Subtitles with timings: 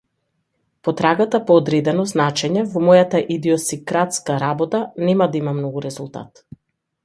[0.87, 6.47] Потрагата по одредено значење во мојата идиосинкратска работа нема да има многу резултат.